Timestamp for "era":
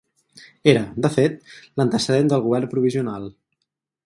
0.71-0.81